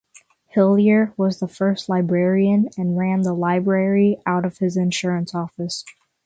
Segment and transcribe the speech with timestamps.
[0.55, 5.85] Hillyer was the first librarian and ran the library out of his insurance office.